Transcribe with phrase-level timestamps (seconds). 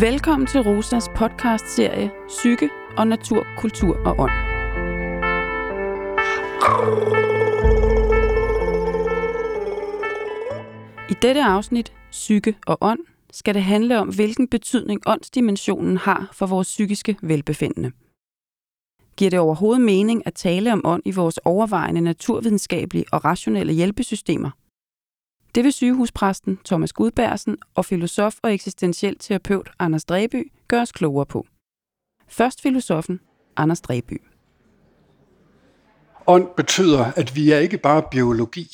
[0.00, 4.30] Velkommen til Rosas podcast-serie Psyke og Natur, Kultur og Ånd.
[11.10, 12.98] I dette afsnit, Psyke og Ånd,
[13.30, 17.90] skal det handle om, hvilken betydning åndsdimensionen har for vores psykiske velbefindende.
[19.16, 24.50] Giver det overhovedet mening at tale om ånd i vores overvejende naturvidenskabelige og rationelle hjælpesystemer?
[25.56, 31.26] Det vil sygehuspræsten Thomas Gudbærsen og filosof og eksistentiel terapeut Anders Dreby gøre os klogere
[31.26, 31.46] på.
[32.28, 33.20] Først filosofen
[33.56, 34.22] Anders Dreby.
[36.26, 38.68] Ånd betyder, at vi er ikke bare biologi.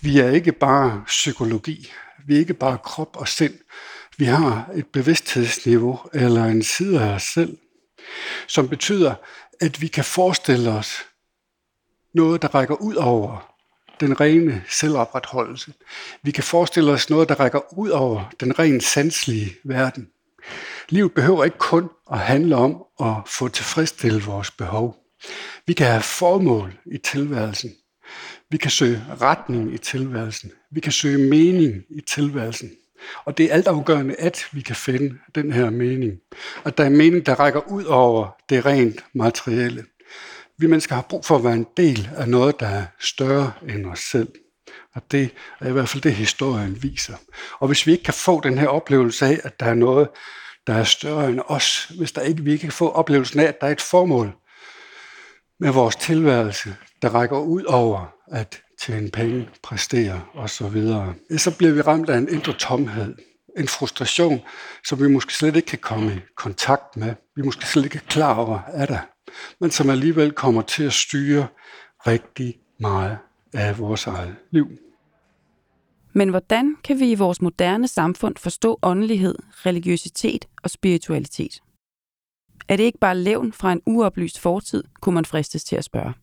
[0.00, 1.92] Vi er ikke bare psykologi.
[2.26, 3.54] Vi er ikke bare krop og sind.
[4.18, 7.58] Vi har et bevidsthedsniveau eller en side af os selv,
[8.48, 9.14] som betyder,
[9.60, 10.92] at vi kan forestille os
[12.14, 13.53] noget, der rækker ud over
[14.00, 15.72] den rene selvopretholdelse.
[16.22, 20.08] Vi kan forestille os noget, der rækker ud over den rent sanselige verden.
[20.88, 24.96] Livet behøver ikke kun at handle om at få tilfredsstillet vores behov.
[25.66, 27.70] Vi kan have formål i tilværelsen.
[28.50, 30.52] Vi kan søge retning i tilværelsen.
[30.70, 32.70] Vi kan søge mening i tilværelsen.
[33.24, 36.12] Og det er altafgørende, at vi kan finde den her mening.
[36.64, 39.84] Og der er mening, der rækker ud over det rent materielle.
[40.58, 43.86] Vi mennesker har brug for at være en del af noget, der er større end
[43.86, 44.28] os selv.
[44.94, 47.16] Og det er i hvert fald det, historien viser.
[47.60, 50.08] Og hvis vi ikke kan få den her oplevelse af, at der er noget,
[50.66, 53.60] der er større end os, hvis der ikke, vi ikke kan få oplevelsen af, at
[53.60, 54.32] der er et formål
[55.60, 60.86] med vores tilværelse, der rækker ud over at tjene penge, præstere osv.,
[61.38, 63.14] så bliver vi ramt af en indre tomhed,
[63.58, 64.40] en frustration,
[64.84, 67.14] som vi måske slet ikke kan komme i kontakt med.
[67.36, 68.98] Vi måske slet ikke er klar over, er der
[69.60, 71.46] men som alligevel kommer til at styre
[72.06, 73.18] rigtig meget
[73.54, 74.68] af vores eget liv.
[76.12, 81.60] Men hvordan kan vi i vores moderne samfund forstå åndelighed, religiøsitet og spiritualitet?
[82.68, 86.14] Er det ikke bare levn fra en uoplyst fortid, kunne man fristes til at spørge.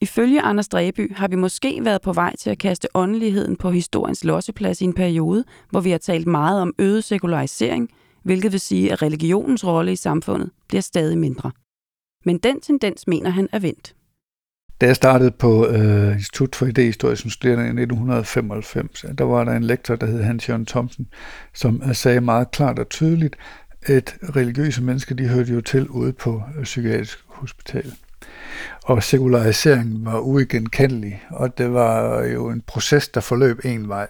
[0.00, 4.24] Ifølge Anders Dreby har vi måske været på vej til at kaste åndeligheden på historiens
[4.24, 7.90] losseplads i en periode, hvor vi har talt meget om øget sekularisering,
[8.22, 11.50] hvilket vil sige, at religionens rolle i samfundet bliver stadig mindre.
[12.24, 13.94] Men den tendens mener han er vendt.
[14.80, 19.52] Da jeg startede på øh, Institut for Idehistorie som studerende i 1995, der var der
[19.52, 21.06] en lektor, der hed Hans Jørgen Thomsen,
[21.54, 23.36] som øh, sagde meget klart og tydeligt,
[23.82, 27.92] at religiøse mennesker, de hørte jo til ude på øh, psykiatrisk hospital.
[28.84, 34.08] Og sekulariseringen var uigenkendelig, og det var jo en proces, der forløb en vej.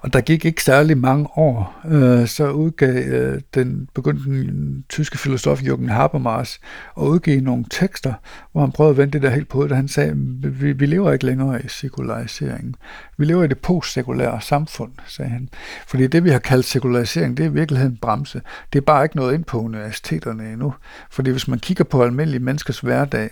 [0.00, 5.18] Og der gik ikke særlig mange år, øh, så udgav øh, den begyndte den tyske
[5.18, 6.60] filosof Jürgen Habermas
[6.96, 8.14] at udgive nogle tekster,
[8.52, 11.12] hvor han prøvede at vende det der helt på hovedet, han sagde, vi, vi lever
[11.12, 12.74] ikke længere i sekulariseringen.
[13.18, 15.48] Vi lever i det postsekulære samfund, sagde han.
[15.86, 18.40] Fordi det, vi har kaldt sekularisering, det er i virkeligheden bremse.
[18.72, 20.74] Det er bare ikke noget ind på universiteterne endnu.
[21.10, 23.30] Fordi hvis man kigger på almindelige menneskers hverdag,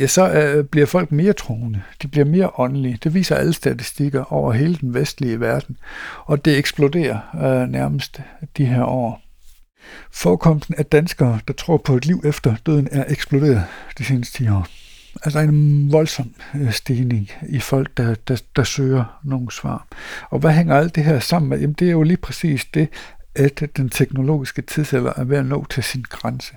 [0.00, 1.82] ja, så øh, bliver folk mere troende.
[2.02, 2.98] De bliver mere åndelige.
[3.04, 5.76] Det viser alle statistikker over hele den vestlige verden.
[6.24, 8.20] Og det eksploderer øh, nærmest
[8.56, 9.20] de her år.
[10.12, 13.64] Forekomsten af danskere, der tror på et liv efter døden, er eksploderet
[13.98, 14.66] de seneste 10 år.
[15.24, 19.86] Altså en voldsom øh, stigning i folk, der, der, der søger nogle svar.
[20.30, 21.60] Og hvad hænger alt det her sammen med?
[21.60, 22.88] Jamen det er jo lige præcis det,
[23.34, 26.54] at den teknologiske tidsalder er ved at nå til sin grænse.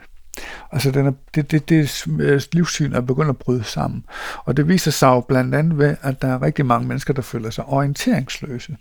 [0.72, 4.06] Altså den er, det, det, det øh, livssyn er begyndt at bryde sammen.
[4.46, 7.22] Og det viser sig jo blandt andet ved, at der er rigtig mange mennesker, der
[7.22, 8.78] føler sig orienteringsløse.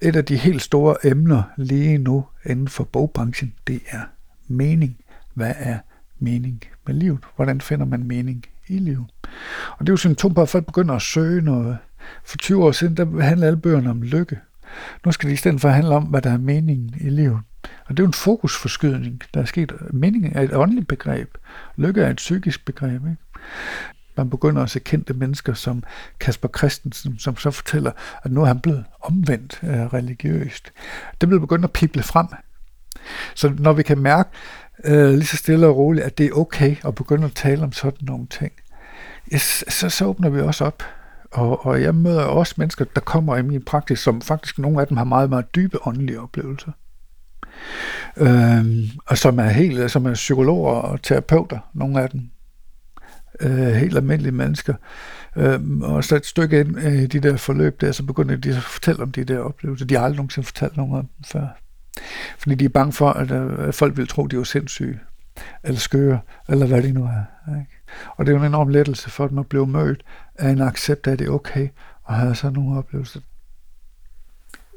[0.00, 4.00] Et af de helt store emner lige nu inden for bogbranchen, det er
[4.48, 4.96] mening.
[5.34, 5.78] Hvad er
[6.18, 7.18] mening med livet?
[7.36, 9.06] Hvordan finder man mening i livet?
[9.78, 11.78] Og det er jo symptom på, at folk begynder at søge noget.
[12.24, 14.38] For 20 år siden, der handlede alle bøgerne om lykke.
[15.04, 17.40] Nu skal de i stedet for handle om, hvad der er meningen i livet.
[17.64, 19.72] Og det er jo en fokusforskydning, der er sket.
[19.90, 21.34] Meningen er et åndeligt begreb.
[21.76, 22.94] Lykke er et psykisk begreb.
[22.94, 23.16] Ikke?
[24.16, 25.82] Man begynder at se kendte mennesker som
[26.20, 27.92] Kasper Christensen, som så fortæller,
[28.24, 30.72] at nu er han blevet omvendt øh, religiøst.
[31.20, 32.26] Det bliver begyndt at pible frem.
[33.34, 34.30] Så når vi kan mærke
[34.84, 37.72] øh, lige så stille og roligt, at det er okay at begynde at tale om
[37.72, 38.52] sådan nogle ting,
[39.34, 40.82] yes, så, så åbner vi også op.
[41.30, 44.86] Og, og jeg møder også mennesker, der kommer i min praksis, som faktisk nogle af
[44.86, 46.72] dem har meget, meget dybe åndelige oplevelser
[48.16, 48.64] øh,
[49.06, 52.20] og som er helt, som er psykologer og terapeuter, nogle af dem.
[53.40, 54.74] Øh, helt almindelige mennesker.
[55.36, 58.50] Øh, og så et stykke ind øh, i de der forløb der, så begynder de
[58.50, 59.86] at fortælle om de der oplevelser.
[59.86, 61.46] De har aldrig nogensinde fortalt nogen om dem før.
[62.38, 65.00] Fordi de er bange for, at, øh, at folk vil tro, de er sindssyge,
[65.64, 67.54] eller skøre, eller hvad det nu er.
[67.58, 67.70] Ikke?
[68.16, 70.02] Og det er jo en enorm lettelse for dem at blive mødt
[70.34, 71.68] af en accept af, at det er okay
[72.08, 73.20] at have sådan nogle oplevelser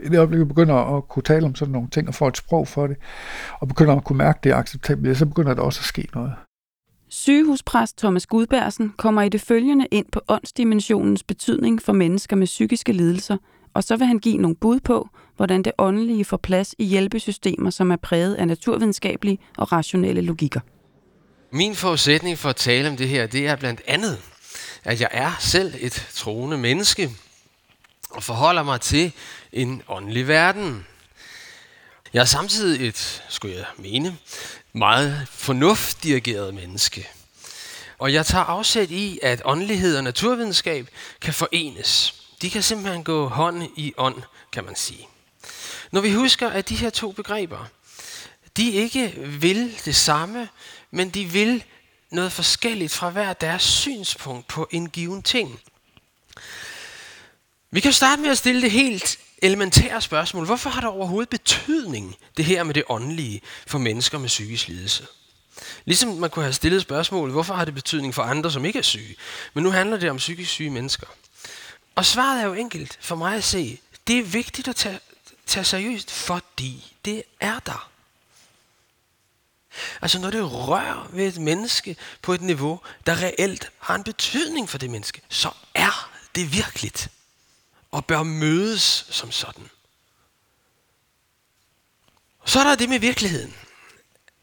[0.05, 2.37] i det øjeblik, vi begynder at kunne tale om sådan nogle ting, og få et
[2.37, 2.97] sprog for det,
[3.59, 6.07] og begynder at kunne mærke, at det er acceptabelt, så begynder der også at ske
[6.13, 6.33] noget.
[7.09, 12.93] Sygehuspræst Thomas Gudbærsen kommer i det følgende ind på åndsdimensionens betydning for mennesker med psykiske
[12.93, 13.37] lidelser,
[13.73, 17.69] og så vil han give nogle bud på, hvordan det åndelige får plads i hjælpesystemer,
[17.69, 20.59] som er præget af naturvidenskabelige og rationelle logikker.
[21.51, 24.17] Min forudsætning for at tale om det her, det er blandt andet,
[24.83, 27.09] at jeg er selv et troende menneske,
[28.15, 29.11] og forholder mig til
[29.51, 30.87] en åndelig verden.
[32.13, 34.17] Jeg er samtidig et, skulle jeg mene,
[34.73, 37.09] meget fornuftdirigeret menneske.
[37.97, 40.89] Og jeg tager afsæt i, at åndelighed og naturvidenskab
[41.21, 42.15] kan forenes.
[42.41, 44.21] De kan simpelthen gå hånd i ånd,
[44.51, 45.07] kan man sige.
[45.91, 47.65] Når vi husker, at de her to begreber,
[48.57, 50.49] de ikke vil det samme,
[50.91, 51.63] men de vil
[52.11, 55.59] noget forskelligt fra hver deres synspunkt på en given ting.
[57.75, 60.45] Vi kan starte med at stille det helt elementære spørgsmål.
[60.45, 65.07] Hvorfor har det overhovedet betydning, det her med det åndelige, for mennesker med psykisk lidelse?
[65.85, 68.83] Ligesom man kunne have stillet spørgsmål, hvorfor har det betydning for andre, som ikke er
[68.83, 69.15] syge?
[69.53, 71.07] Men nu handler det om psykisk syge mennesker.
[71.95, 73.79] Og svaret er jo enkelt for mig at se.
[74.07, 74.99] Det er vigtigt at tage,
[75.45, 77.89] tage seriøst, fordi det er der.
[80.01, 84.69] Altså når det rører ved et menneske på et niveau, der reelt har en betydning
[84.69, 87.09] for det menneske, så er det virkeligt
[87.95, 89.69] og bør mødes som sådan.
[92.45, 93.55] Så er der det med virkeligheden.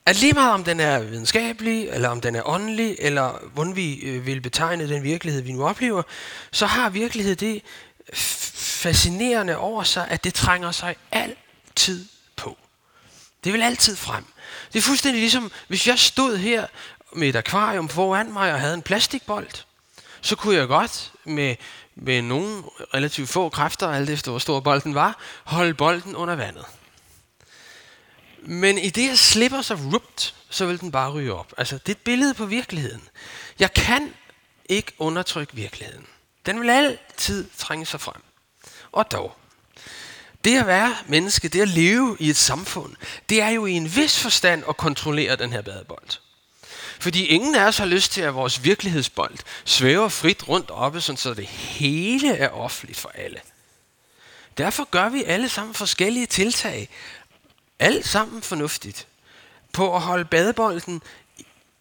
[0.07, 3.95] At lige meget om den er videnskabelig, eller om den er åndelig, eller hvordan vi
[3.95, 6.03] øh, vil betegne den virkelighed, vi nu oplever,
[6.53, 7.63] så har virkelighed det
[8.83, 12.07] fascinerende over sig, at det trænger sig altid
[12.37, 12.59] på.
[13.45, 14.25] Det vil altid frem.
[14.73, 16.67] Det er fuldstændig ligesom, hvis jeg stod her
[17.13, 19.49] med et akvarium foran mig og havde en plastikbold,
[20.21, 21.57] så kunne jeg godt med
[21.95, 22.63] med nogle
[22.95, 26.65] relativt få kræfter, alt efter hvor stor bolden var, holde bolden under vandet.
[28.43, 31.55] Men i det, jeg slipper så rupt, så vil den bare ryge op.
[31.59, 33.03] Altså, det er et billede på virkeligheden.
[33.59, 34.15] Jeg kan
[34.69, 36.07] ikke undertrykke virkeligheden.
[36.47, 38.23] Den vil altid trænge sig frem.
[38.93, 39.37] Og dog,
[40.45, 42.97] det at være menneske, det at leve i et samfund,
[43.29, 46.09] det er jo i en vis forstand at kontrollere den her badebold.
[47.03, 51.17] Fordi ingen af os har lyst til, at vores virkelighedsbold svæver frit rundt oppe, sådan
[51.17, 53.41] så det hele er offentligt for alle.
[54.59, 56.89] Derfor gør vi alle sammen forskellige tiltag,
[57.79, 59.07] alt sammen fornuftigt,
[59.73, 61.03] på at holde badebolden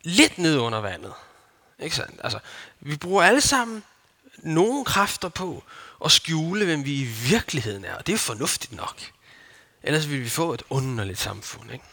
[0.03, 1.13] lidt ned under vandet.
[1.79, 2.21] Ikke sandt?
[2.23, 2.39] Altså,
[2.79, 3.83] vi bruger alle sammen
[4.37, 5.63] nogle kræfter på
[6.05, 7.95] at skjule, hvem vi i virkeligheden er.
[7.95, 9.01] Og det er fornuftigt nok.
[9.83, 11.71] Ellers vil vi få et underligt samfund.
[11.71, 11.85] Ikke?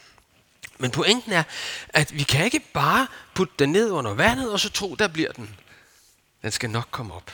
[0.79, 1.43] Men pointen er,
[1.89, 5.31] at vi kan ikke bare putte den ned under vandet, og så tro, der bliver
[5.31, 5.49] den.
[6.41, 7.31] Den skal nok komme op.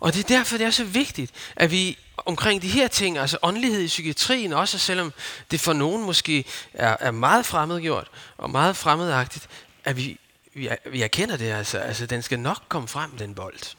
[0.00, 3.38] Og det er derfor, det er så vigtigt, at vi omkring de her ting, altså
[3.42, 5.12] åndelighed i psykiatrien, også selvom
[5.50, 6.44] det for nogen måske
[6.74, 9.48] er, er meget fremmedgjort og meget fremmedagtigt,
[9.84, 10.18] at vi,
[10.54, 11.78] vi, vi erkender det altså.
[11.78, 13.76] Altså, den skal nok komme frem, den bold.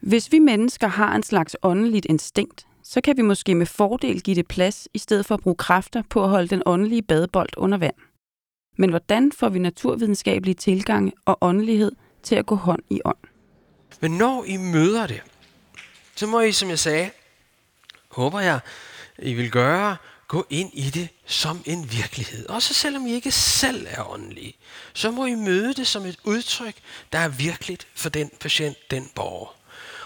[0.00, 4.36] Hvis vi mennesker har en slags åndeligt instinkt, så kan vi måske med fordel give
[4.36, 7.78] det plads, i stedet for at bruge kræfter på at holde den åndelige badebold under
[7.78, 7.94] vand.
[8.78, 13.16] Men hvordan får vi naturvidenskabelige tilgange og åndelighed til at gå hånd i ånd?
[14.00, 15.22] Men når I møder det,
[16.16, 17.10] så må I, som jeg sagde,
[18.08, 18.60] håber jeg,
[19.18, 19.96] I vil gøre,
[20.28, 22.46] gå ind i det som en virkelighed.
[22.46, 24.56] Også selvom I ikke selv er åndelige,
[24.94, 26.74] så må I møde det som et udtryk,
[27.12, 29.63] der er virkeligt for den patient, den borger.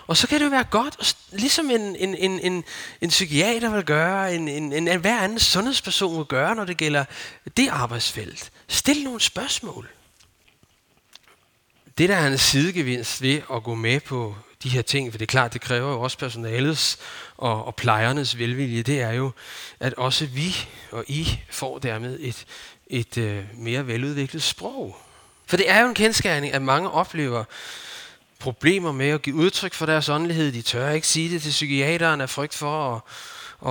[0.09, 2.65] Og så kan det jo være godt, ligesom en, en, en, en,
[3.01, 6.77] en psykiater vil gøre, en, en, en, en hver anden sundhedsperson vil gøre, når det
[6.77, 7.05] gælder
[7.57, 8.51] det arbejdsfelt.
[8.69, 9.89] Stil nogle spørgsmål.
[11.99, 15.25] Det, der er en sidegevinst ved at gå med på de her ting, for det
[15.25, 16.99] er klart, det kræver jo også personalets
[17.37, 19.31] og, og plejernes velvilje, det er jo,
[19.81, 20.57] at også vi
[20.91, 22.45] og I får dermed et,
[22.87, 24.97] et øh, mere veludviklet sprog.
[25.47, 27.45] For det er jo en kendskærning, at mange oplever
[28.39, 30.53] problemer med at give udtryk for deres åndelighed.
[30.53, 33.03] De tør ikke sige det til psykiateren af frygt for at,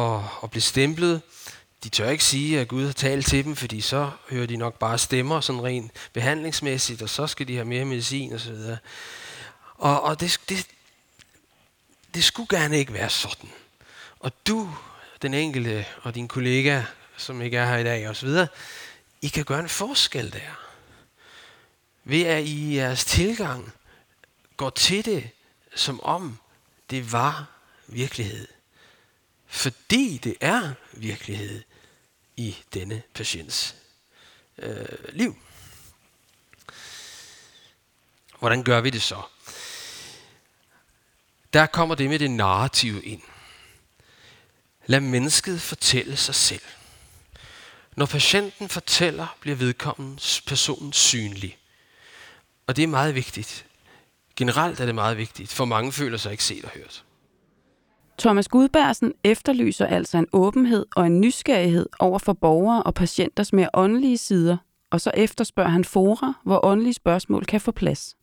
[0.01, 1.21] at, at blive stemplet.
[1.83, 4.79] De tør ikke sige, at Gud har talt til dem, fordi så hører de nok
[4.79, 8.55] bare stemmer sådan rent behandlingsmæssigt, og så skal de have mere medicin osv.
[9.75, 10.67] Og, og det, det,
[12.13, 13.49] det skulle gerne ikke være sådan.
[14.19, 14.69] Og du,
[15.21, 16.83] den enkelte og din kollega,
[17.17, 18.29] som ikke er her i dag osv.,
[19.21, 20.59] I kan gøre en forskel der.
[22.03, 23.73] Ved at i jeres tilgang
[24.57, 25.29] går til det,
[25.75, 26.39] som om
[26.89, 27.45] det var
[27.87, 28.47] virkelighed.
[29.45, 31.63] Fordi det er virkelighed
[32.37, 33.75] i denne patients
[34.57, 35.37] øh, liv.
[38.39, 39.21] Hvordan gør vi det så?
[41.53, 43.21] Der kommer det med det narrative ind.
[44.85, 46.61] Lad mennesket fortælle sig selv.
[47.95, 51.57] Når patienten fortæller, bliver vedkommende personen synlig.
[52.67, 53.66] Og det er meget vigtigt.
[54.37, 57.03] Generelt er det meget vigtigt, for mange føler sig ikke set og hørt.
[58.19, 63.69] Thomas Gudbærsen efterlyser altså en åbenhed og en nysgerrighed over for borgere og patienters mere
[63.73, 64.57] åndelige sider,
[64.91, 68.15] og så efterspørger han fora, hvor åndelige spørgsmål kan få plads.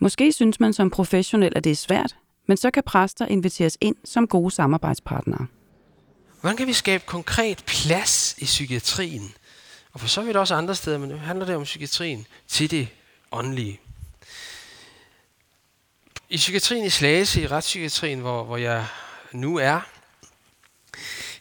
[0.00, 2.16] Måske synes man som professionel, at det er svært,
[2.48, 5.46] men så kan præster inviteres ind som gode samarbejdspartnere.
[6.40, 9.34] Hvordan kan vi skabe konkret plads i psykiatrien,
[9.92, 12.88] og for så vidt også andre steder, men nu handler det om psykiatrien, til det
[13.32, 13.80] åndelige?
[16.28, 18.86] I psykiatrien i Slagelse, i retspsykiatrien, hvor, hvor jeg
[19.32, 19.80] nu er,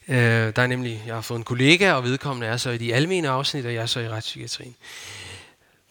[0.08, 2.94] øh, der er nemlig, jeg har fået en kollega, og vedkommende er så i de
[2.94, 4.76] almene afsnit, og jeg er så i retspsykiatrien.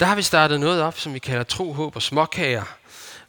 [0.00, 2.64] Der har vi startet noget op, som vi kalder tro, håb og småkager.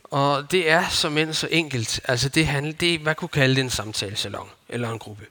[0.03, 2.01] Og det er som end så enkelt.
[2.03, 5.25] Altså det, handler, det hvad kunne kalde det en samtalesalon, eller en gruppe.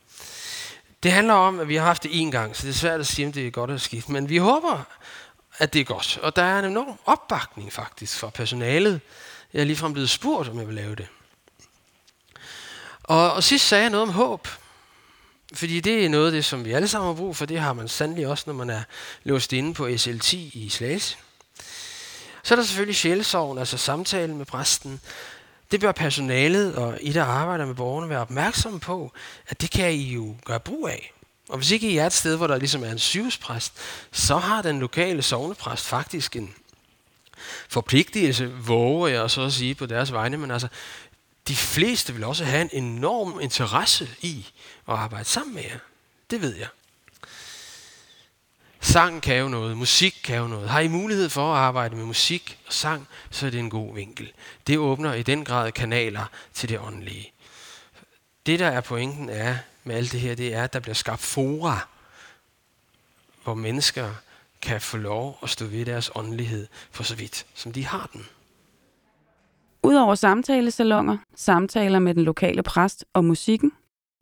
[1.03, 3.07] Det handler om, at vi har haft det en gang, så det er svært at
[3.07, 4.09] sige, om det er godt eller skidt.
[4.09, 4.85] Men vi håber,
[5.59, 6.19] at det er godt.
[6.23, 9.01] Og der er en enorm opbakning faktisk fra personalet.
[9.55, 11.09] Jeg er ligefrem blevet spurgt, om jeg vil lave det.
[13.03, 14.49] Og, og sidst sagde jeg noget om håb.
[15.55, 17.47] Fordi det er noget af det, som vi alle sammen har brug for.
[17.47, 18.83] Det har man sandelig også, når man er
[19.25, 21.17] låst inde på SL10 i Slagelse.
[22.43, 25.01] Så er der selvfølgelig sjælesorgen, altså samtalen med præsten.
[25.71, 29.13] Det bør personalet og I, der arbejder med borgerne, være opmærksomme på,
[29.49, 31.13] at det kan I jo gøre brug af.
[31.49, 33.73] Og hvis ikke I er et sted, hvor der ligesom er en sygehuspræst,
[34.13, 36.55] så har den lokale sovnepræst faktisk en
[37.69, 40.69] forpligtelse, våger jeg så at sige på deres vegne, men altså,
[41.49, 44.47] de fleste vil også have en enorm interesse i
[44.89, 45.79] at arbejde sammen med jer.
[46.31, 46.69] Det ved jeg.
[48.81, 50.69] Sang kan jo noget, musik kan jo noget.
[50.69, 53.95] Har I mulighed for at arbejde med musik og sang, så er det en god
[53.95, 54.33] vinkel.
[54.67, 57.33] Det åbner i den grad kanaler til det åndelige.
[58.47, 61.21] Det, der er pointen er med alt det her, det er, at der bliver skabt
[61.21, 61.89] fora,
[63.45, 64.15] hvor mennesker
[64.63, 68.23] kan få lov at stå ved deres åndelighed for så vidt, som de har den.
[69.83, 73.73] Udover samtalesalonger, samtaler med den lokale præst og musikken,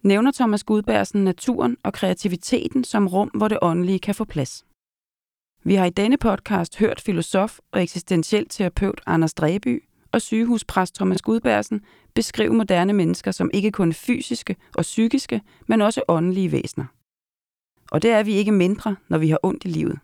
[0.03, 4.65] nævner Thomas Gudbærsen naturen og kreativiteten som rum, hvor det åndelige kan få plads.
[5.65, 11.23] Vi har i denne podcast hørt filosof og eksistentiel terapeut Anders Dreby og sygehuspræst Thomas
[11.23, 11.81] Gudbærsen
[12.15, 16.85] beskrive moderne mennesker som ikke kun fysiske og psykiske, men også åndelige væsener.
[17.91, 19.99] Og det er vi ikke mindre, når vi har ondt i livet.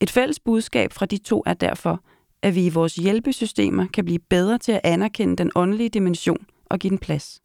[0.00, 2.00] Et fælles budskab fra de to er derfor,
[2.42, 6.78] at vi i vores hjælpesystemer kan blive bedre til at anerkende den åndelige dimension og
[6.78, 7.42] give den plads.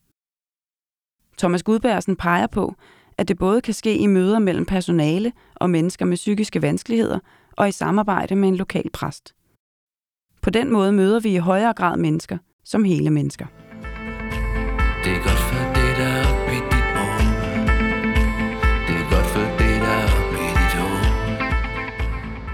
[1.38, 2.76] Thomas Gudbærsen peger på,
[3.18, 7.20] at det både kan ske i møder mellem personale og mennesker med psykiske vanskeligheder
[7.52, 9.36] og i samarbejde med en lokal præst.
[10.42, 13.46] På den måde møder vi i højere grad mennesker som hele mennesker.
[15.04, 15.49] Det er godt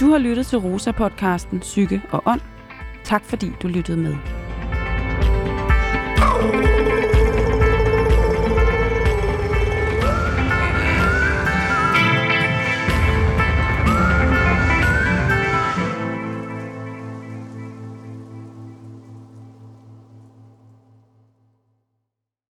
[0.06, 2.42] Du har lyttet til Rosa-podcasten Psyke og Ånd.
[3.04, 4.45] Tak fordi du lyttede med.